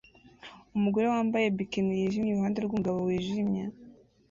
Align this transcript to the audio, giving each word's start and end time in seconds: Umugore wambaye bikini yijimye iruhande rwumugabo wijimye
Umugore 0.77 1.05
wambaye 1.13 1.45
bikini 1.57 1.99
yijimye 1.99 2.29
iruhande 2.31 2.57
rwumugabo 2.61 2.97
wijimye 3.07 3.63